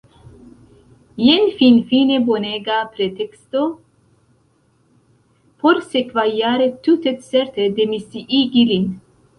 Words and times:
Jen– 1.25 1.43
finfine 1.59 2.17
bonega 2.29 2.79
preteksto 2.95 3.63
por 5.63 5.83
sekvajare 5.93 6.71
tute 6.89 7.17
certe 7.31 7.71
demisiigi 7.83 8.69
lin. 8.75 8.93